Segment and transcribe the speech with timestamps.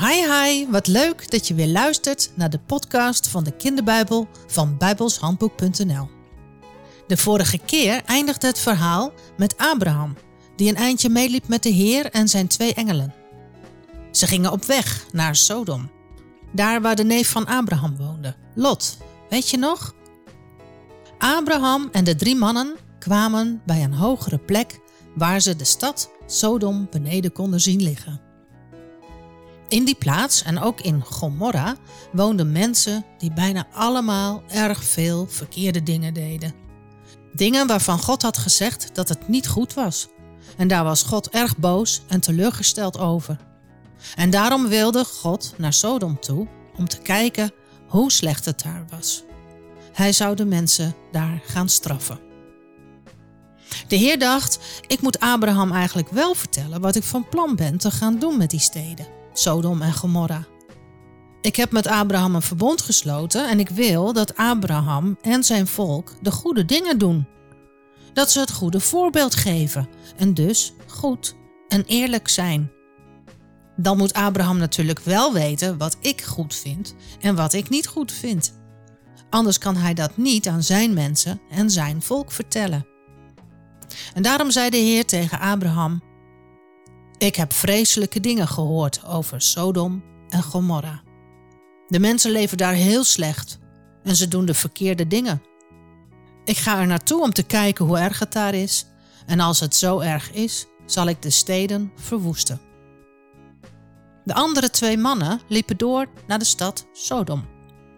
[0.00, 4.76] Hi hi, wat leuk dat je weer luistert naar de podcast van de kinderbijbel van
[4.78, 6.08] bijbelshandboek.nl.
[7.06, 10.16] De vorige keer eindigde het verhaal met Abraham,
[10.56, 13.14] die een eindje meeliep met de Heer en zijn twee engelen.
[14.10, 15.90] Ze gingen op weg naar Sodom,
[16.52, 18.98] daar waar de neef van Abraham woonde, Lot,
[19.28, 19.94] weet je nog?
[21.18, 24.80] Abraham en de drie mannen kwamen bij een hogere plek
[25.14, 28.29] waar ze de stad Sodom beneden konden zien liggen.
[29.70, 31.76] In die plaats en ook in Gomorra
[32.12, 36.54] woonden mensen die bijna allemaal erg veel verkeerde dingen deden.
[37.32, 40.08] Dingen waarvan God had gezegd dat het niet goed was.
[40.56, 43.36] En daar was God erg boos en teleurgesteld over.
[44.16, 47.52] En daarom wilde God naar Sodom toe om te kijken
[47.88, 49.24] hoe slecht het daar was.
[49.92, 52.20] Hij zou de mensen daar gaan straffen.
[53.88, 57.90] De Heer dacht: ik moet Abraham eigenlijk wel vertellen wat ik van plan ben te
[57.90, 59.18] gaan doen met die steden.
[59.32, 60.46] Sodom en Gomorra.
[61.40, 66.12] Ik heb met Abraham een verbond gesloten en ik wil dat Abraham en zijn volk
[66.22, 67.26] de goede dingen doen.
[68.12, 71.34] Dat ze het goede voorbeeld geven en dus goed
[71.68, 72.70] en eerlijk zijn.
[73.76, 78.12] Dan moet Abraham natuurlijk wel weten wat ik goed vind en wat ik niet goed
[78.12, 78.54] vind.
[79.30, 82.86] Anders kan hij dat niet aan zijn mensen en zijn volk vertellen.
[84.14, 86.02] En daarom zei de Heer tegen Abraham:
[87.20, 91.02] ik heb vreselijke dingen gehoord over Sodom en Gomorra.
[91.88, 93.58] De mensen leven daar heel slecht
[94.02, 95.42] en ze doen de verkeerde dingen.
[96.44, 98.86] Ik ga er naartoe om te kijken hoe erg het daar is
[99.26, 102.60] en als het zo erg is, zal ik de steden verwoesten.
[104.24, 107.44] De andere twee mannen liepen door naar de stad Sodom.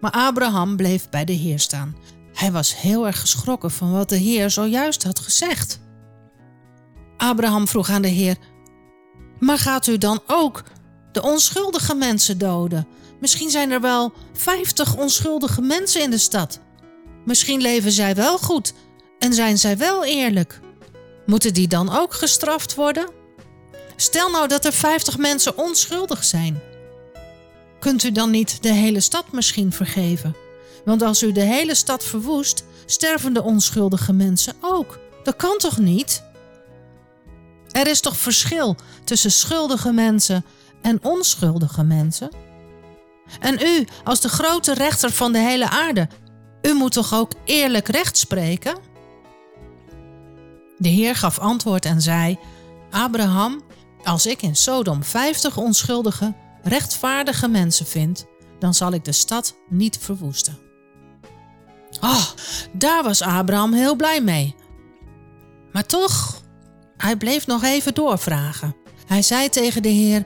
[0.00, 1.96] Maar Abraham bleef bij de Heer staan.
[2.32, 5.80] Hij was heel erg geschrokken van wat de Heer zojuist had gezegd.
[7.16, 8.36] Abraham vroeg aan de Heer:
[9.38, 10.62] maar gaat u dan ook
[11.12, 12.86] de onschuldige mensen doden?
[13.20, 16.60] Misschien zijn er wel 50 onschuldige mensen in de stad.
[17.24, 18.72] Misschien leven zij wel goed
[19.18, 20.60] en zijn zij wel eerlijk.
[21.26, 23.08] Moeten die dan ook gestraft worden?
[23.96, 26.62] Stel nou dat er 50 mensen onschuldig zijn.
[27.78, 30.36] Kunt u dan niet de hele stad misschien vergeven?
[30.84, 34.98] Want als u de hele stad verwoest, sterven de onschuldige mensen ook.
[35.22, 36.22] Dat kan toch niet?
[37.76, 40.44] Er is toch verschil tussen schuldige mensen
[40.82, 42.30] en onschuldige mensen?
[43.40, 46.08] En u, als de grote rechter van de hele aarde,
[46.62, 48.78] u moet toch ook eerlijk recht spreken?
[50.78, 52.38] De Heer gaf antwoord en zei:
[52.90, 53.62] Abraham,
[54.04, 58.26] als ik in Sodom vijftig onschuldige, rechtvaardige mensen vind,
[58.58, 60.58] dan zal ik de stad niet verwoesten.
[62.00, 62.24] Oh,
[62.72, 64.54] daar was Abraham heel blij mee.
[65.72, 66.35] Maar toch,
[66.96, 68.76] hij bleef nog even doorvragen.
[69.06, 70.24] Hij zei tegen de Heer: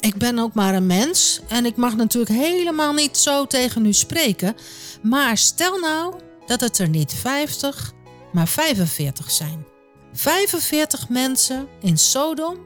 [0.00, 3.92] Ik ben ook maar een mens en ik mag natuurlijk helemaal niet zo tegen u
[3.92, 4.54] spreken.
[5.02, 6.14] Maar stel nou
[6.46, 7.92] dat het er niet 50,
[8.32, 9.66] maar 45 zijn.
[10.12, 12.56] 45 mensen in Sodom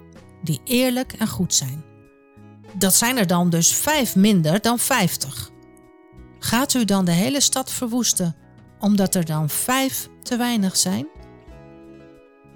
[0.43, 1.85] die eerlijk en goed zijn.
[2.73, 5.51] Dat zijn er dan dus vijf minder dan 50.
[6.39, 8.37] Gaat u dan de hele stad verwoesten
[8.79, 11.07] omdat er dan vijf te weinig zijn?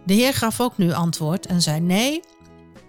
[0.05, 2.23] De Heer gaf ook nu antwoord en zei: Nee,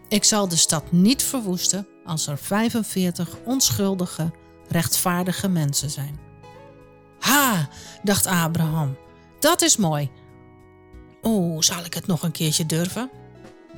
[0.08, 4.32] ik zal de stad niet verwoesten als er 45 onschuldige,
[4.68, 6.20] rechtvaardige mensen zijn.
[7.20, 7.70] Ha,
[8.04, 8.98] dacht Abraham,
[9.40, 10.10] dat is mooi.
[11.24, 13.10] Oeh, zal ik het nog een keertje durven?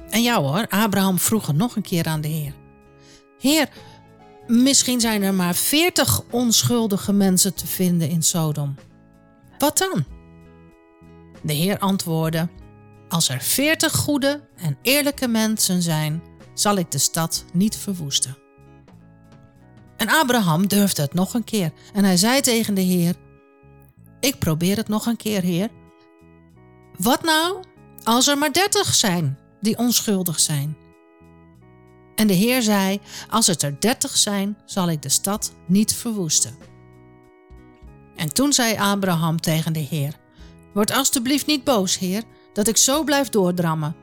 [0.10, 2.54] En ja hoor, Abraham vroeg er nog een keer aan de Heer.
[3.40, 3.70] Heer,
[4.48, 8.76] misschien zijn er maar 40 onschuldige mensen te vinden in Sodom.
[9.58, 10.06] Wat dan?
[11.42, 12.50] De Heer antwoordde:
[13.10, 16.22] als er veertig goede en eerlijke mensen zijn,
[16.54, 18.38] zal ik de stad niet verwoesten.
[19.98, 23.16] En Abraham durfde het nog een keer en hij zei tegen de Heer:
[24.20, 25.70] Ik probeer het nog een keer, Heer.
[26.98, 27.64] Wat nou
[28.04, 30.78] als er maar dertig zijn die onschuldig zijn?
[32.16, 33.00] En de Heer zei:
[33.30, 36.56] Als het er dertig zijn, zal ik de stad niet verwoesten.
[38.16, 40.14] En toen zei Abraham tegen de Heer:
[40.74, 42.24] Word alstublieft niet boos, Heer,
[42.58, 43.96] dat ik zo blijf doordrammen.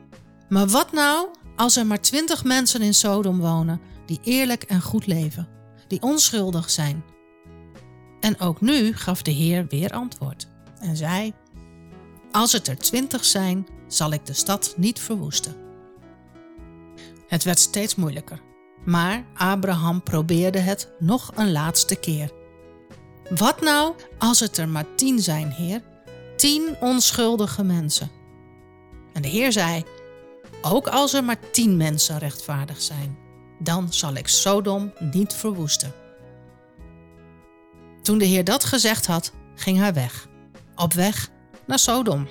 [0.49, 5.05] Maar wat nou als er maar twintig mensen in Sodom wonen die eerlijk en goed
[5.05, 5.47] leven,
[5.87, 7.03] die onschuldig zijn?
[8.19, 10.47] En ook nu gaf de Heer weer antwoord
[10.79, 11.33] en zei:
[12.31, 15.55] Als het er twintig zijn, zal ik de stad niet verwoesten.
[17.27, 18.41] Het werd steeds moeilijker,
[18.85, 22.31] maar Abraham probeerde het nog een laatste keer.
[23.29, 25.81] Wat nou als het er maar tien zijn, Heer?
[26.35, 28.23] Tien onschuldige mensen.
[29.15, 29.83] En de Heer zei:
[30.61, 33.17] Ook als er maar tien mensen rechtvaardig zijn,
[33.59, 35.93] dan zal ik Sodom niet verwoesten.
[38.01, 40.27] Toen de Heer dat gezegd had, ging hij weg,
[40.75, 41.29] op weg
[41.67, 42.27] naar Sodom.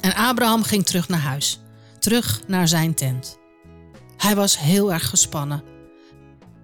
[0.00, 1.60] En Abraham ging terug naar huis,
[1.98, 3.38] terug naar zijn tent.
[4.16, 5.62] Hij was heel erg gespannen.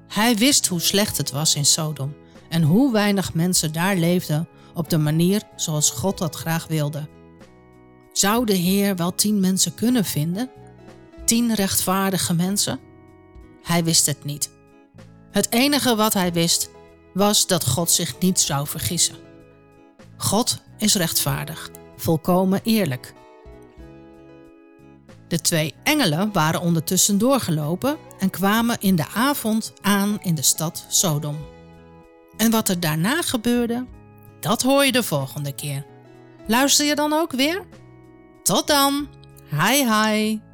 [0.09, 2.17] Hij wist hoe slecht het was in Sodom
[2.49, 7.09] en hoe weinig mensen daar leefden op de manier zoals God dat graag wilde.
[8.19, 10.51] Zou de Heer wel tien mensen kunnen vinden?
[11.25, 12.81] Tien rechtvaardige mensen?
[13.63, 14.51] Hij wist het niet.
[15.31, 16.71] Het enige wat hij wist
[17.15, 19.17] was dat God zich niet zou vergissen.
[20.17, 23.15] God is rechtvaardig, volkomen eerlijk.
[25.29, 30.85] De twee engelen waren ondertussen doorgelopen en kwamen in de avond aan in de stad
[30.89, 31.37] Sodom.
[32.37, 33.87] En wat er daarna gebeurde,
[34.41, 35.87] dat hoor je de volgende keer.
[36.47, 37.67] Luister je dan ook weer?
[38.49, 39.09] Tot dan.
[39.53, 40.48] Hi hi.